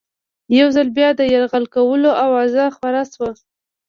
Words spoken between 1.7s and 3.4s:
کولو آوازه خپره شوه.